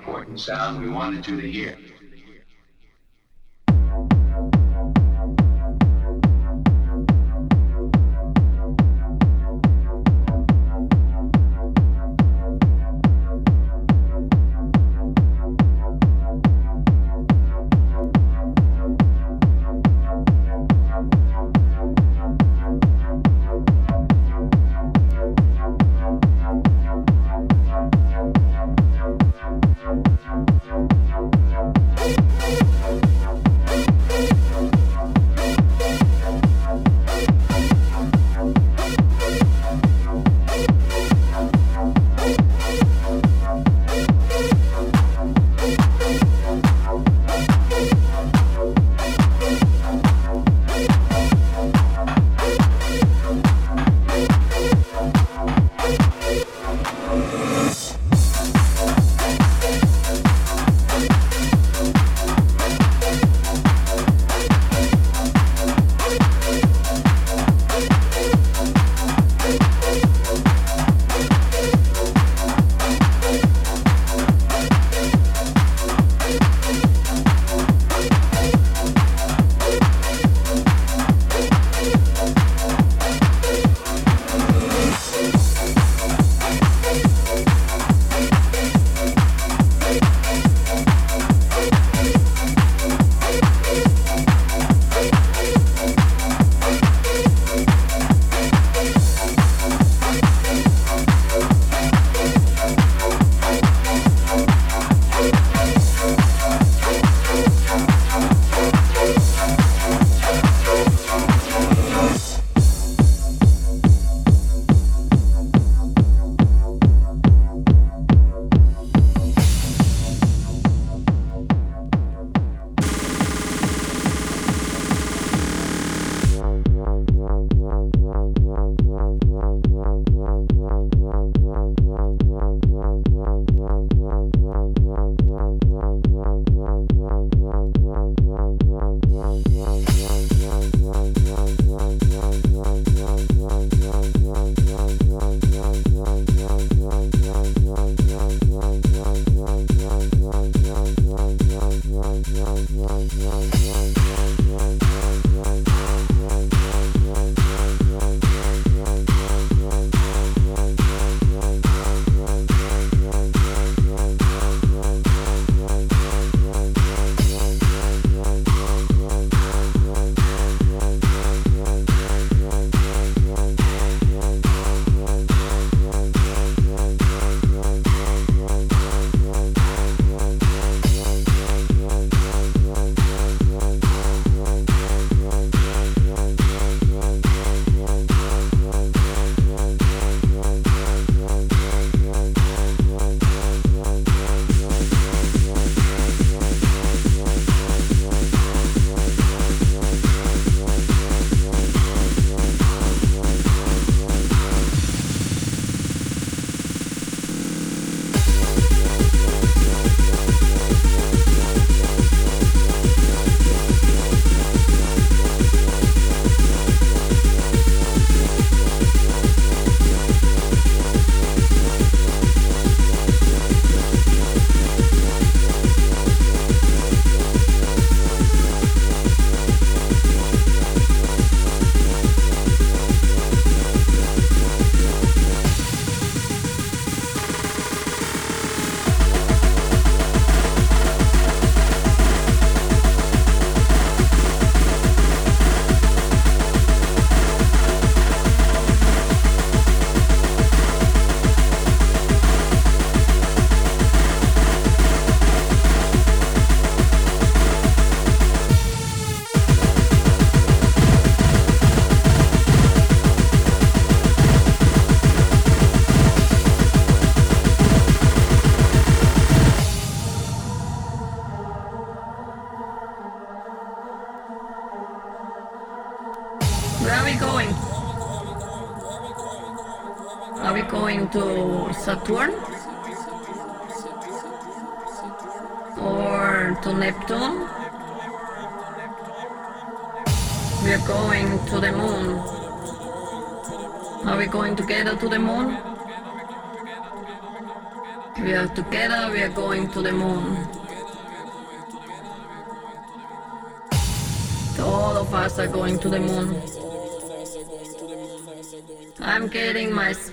[0.00, 1.76] Important sound we wanted you to hear.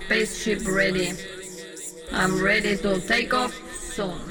[0.07, 1.11] Spaceship ready.
[2.13, 4.26] I'm ready to take off soon.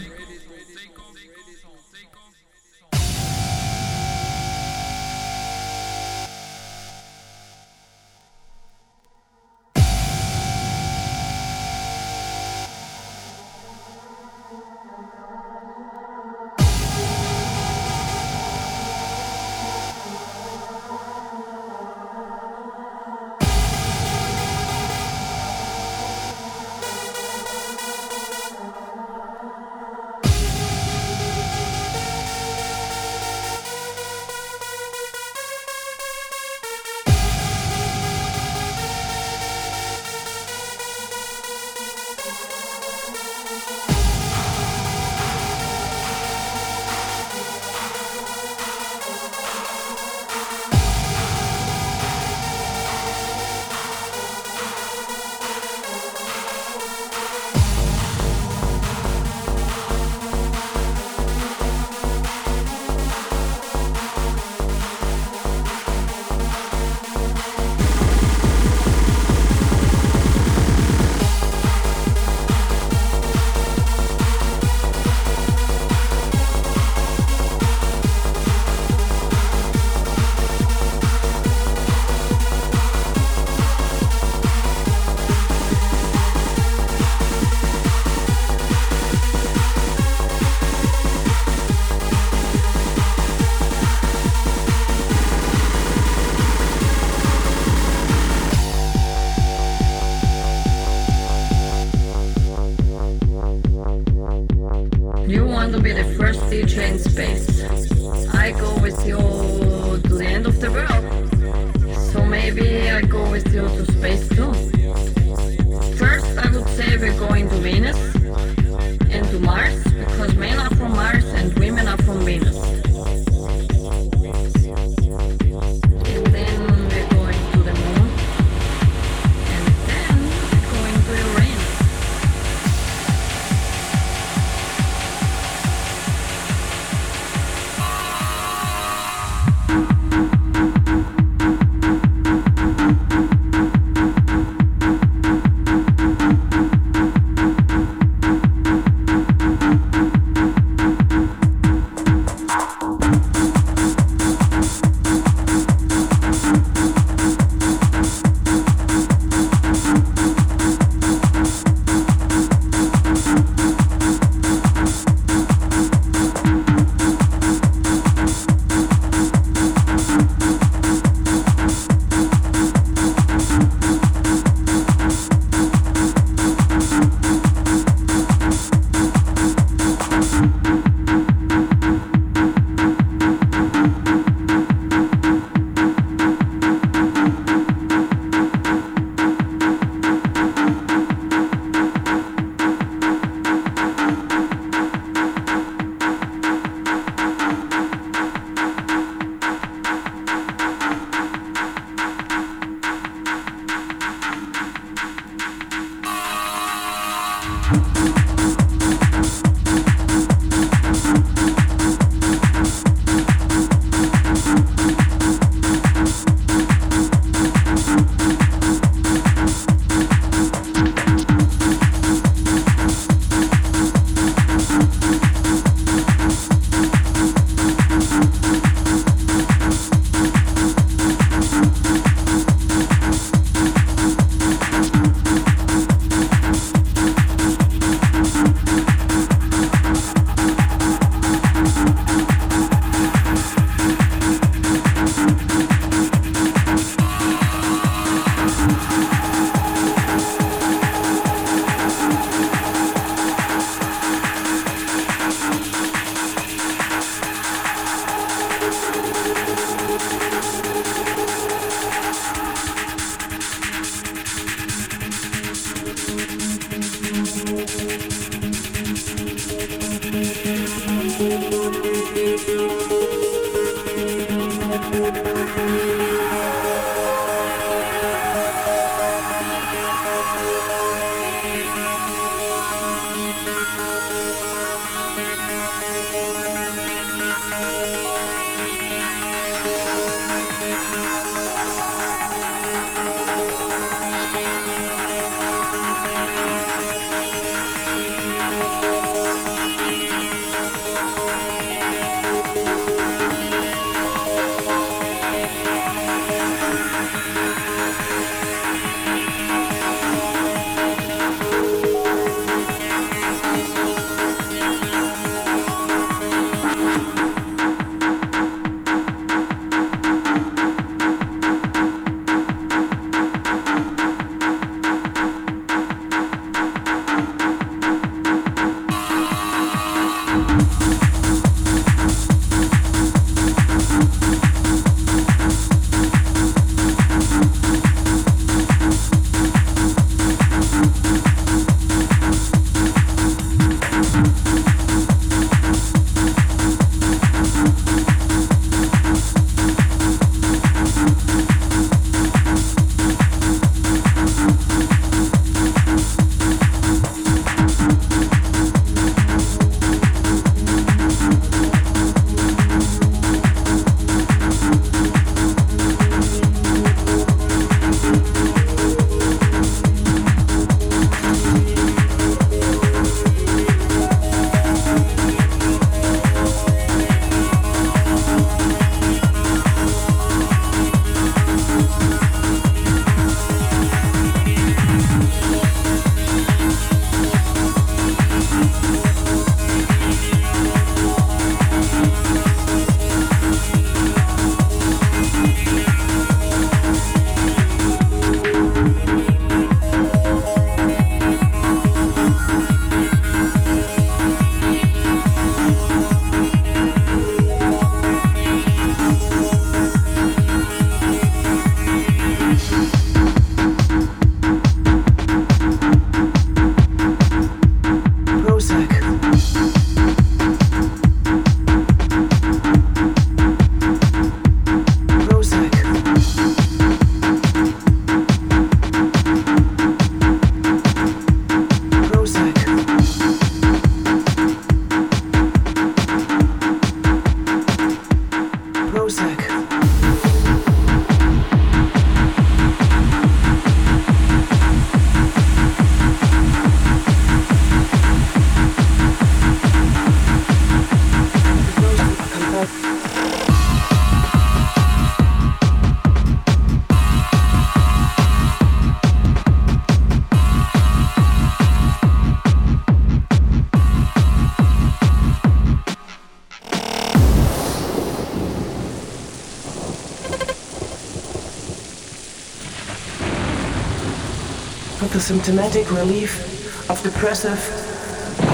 [475.27, 477.58] symptomatic relief of depressive,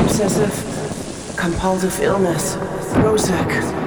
[0.01, 2.57] obsessive, compulsive illness,
[2.95, 3.82] Prozac.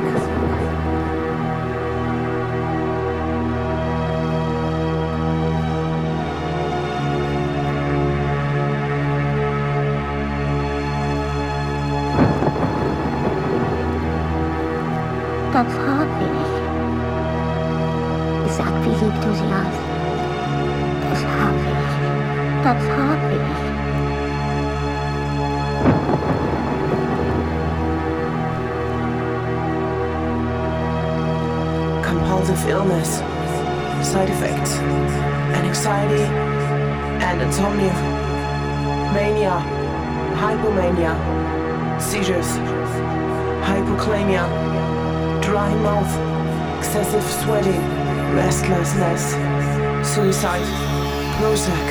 [37.42, 37.54] and
[39.14, 39.58] mania,
[40.36, 41.14] hypomania,
[42.02, 42.48] seizures,
[43.68, 44.46] hypoclamia,
[45.42, 46.14] dry mouth,
[46.78, 47.82] excessive sweating,
[48.36, 49.32] restlessness,
[50.14, 50.68] suicide,
[51.38, 51.90] Prozac.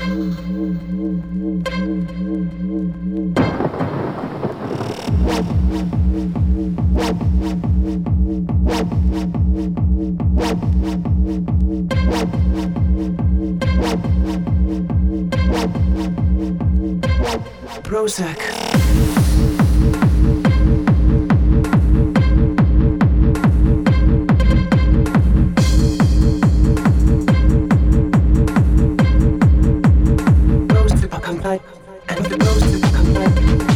[0.00, 0.49] Mm-hmm.
[32.16, 33.69] and the most I want.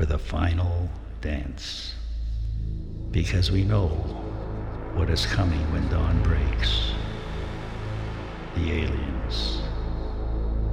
[0.00, 0.88] For the final
[1.20, 1.94] dance.
[3.10, 3.88] Because we know
[4.94, 6.94] what is coming when dawn breaks.
[8.54, 9.60] The aliens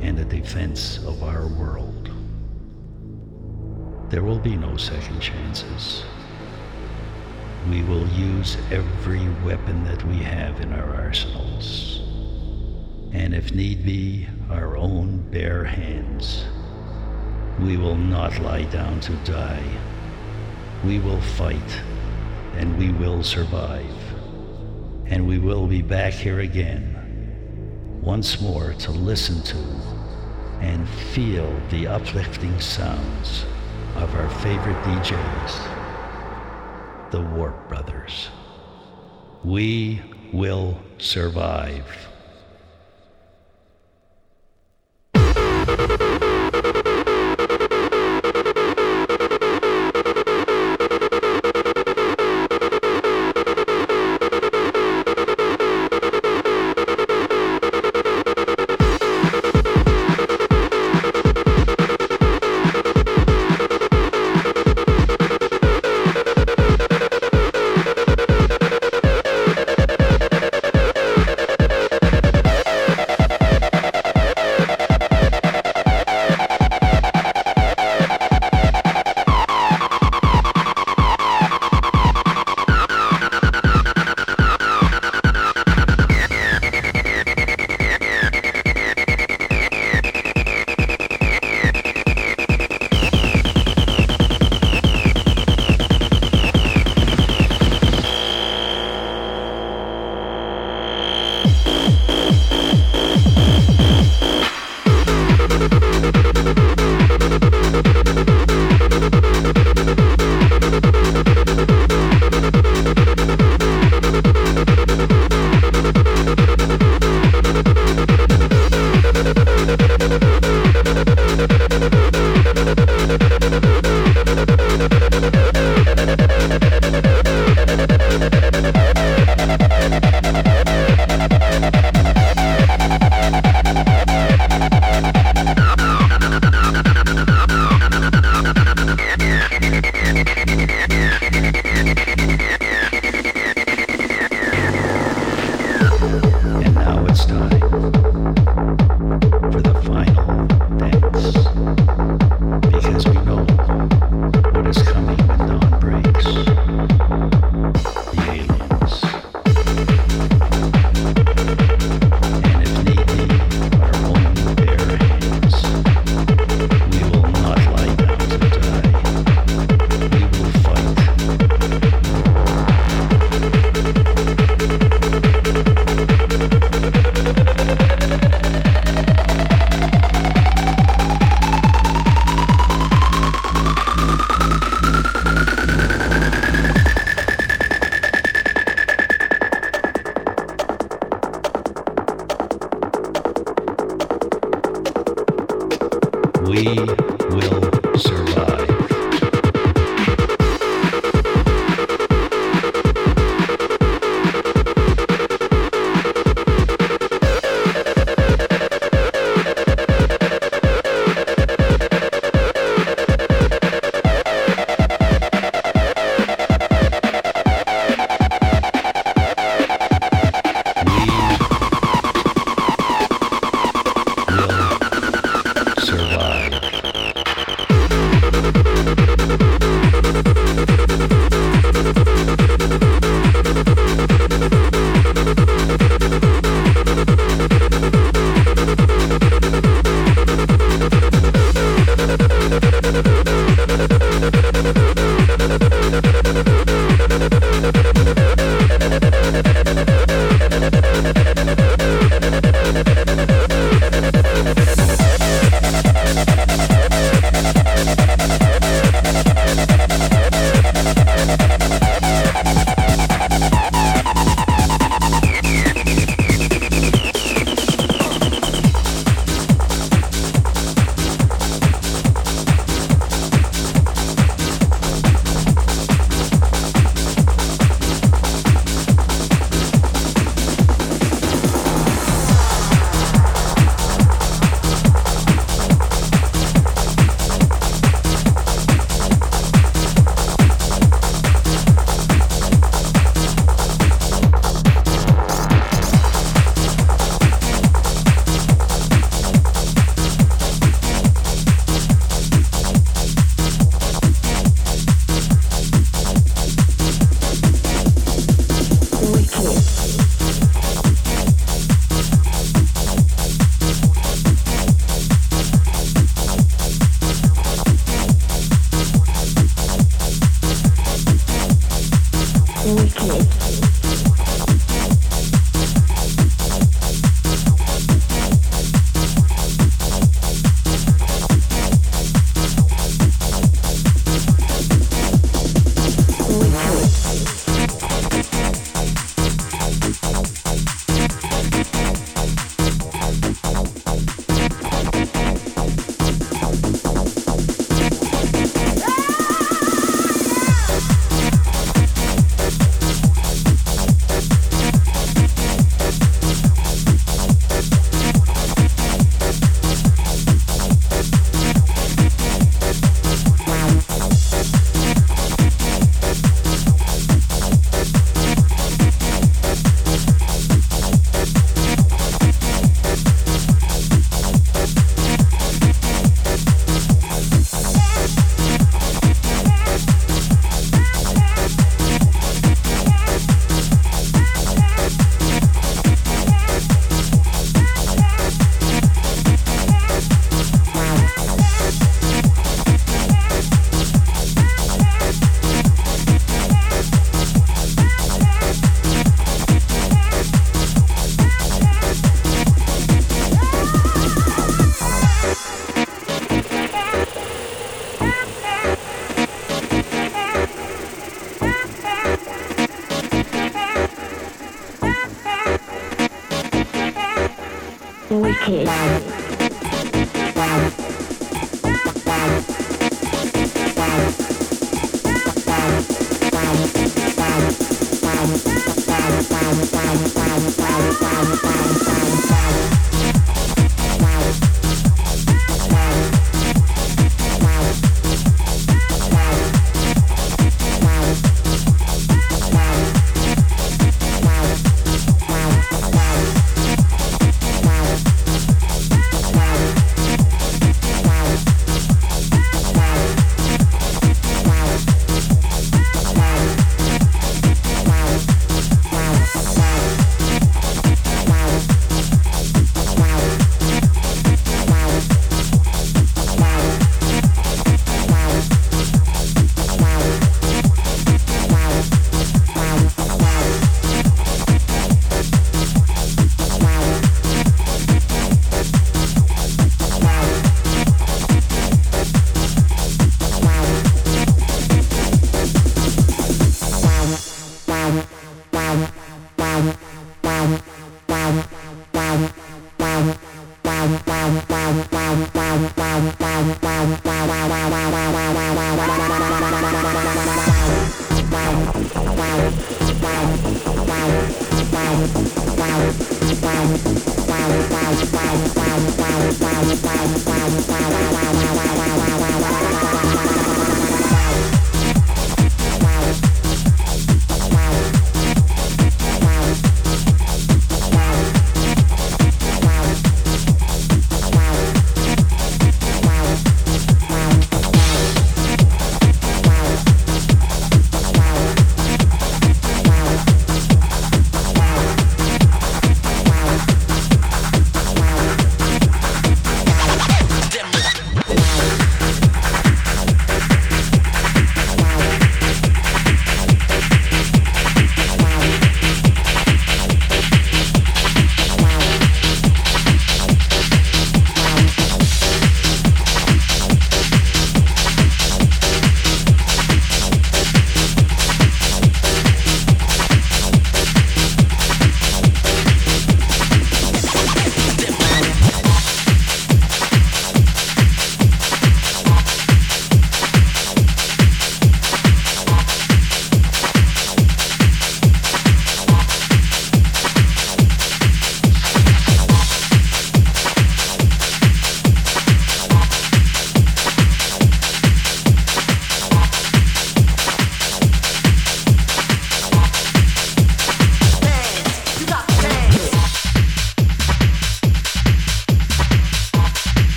[0.00, 2.10] and the defense of our world.
[4.08, 6.02] There will be no second chances.
[7.68, 12.00] We will use every weapon that we have in our arsenals.
[13.12, 16.46] And if need be, our own bare hands.
[17.60, 19.62] We will not lie down to die.
[20.82, 21.80] We will fight
[22.56, 23.94] and we will survive.
[25.06, 29.58] And we will be back here again, once more to listen to
[30.60, 33.44] and feel the uplifting sounds
[33.96, 38.28] of our favorite DJs, the Warp Brothers.
[39.44, 40.00] We
[40.32, 41.84] will survive.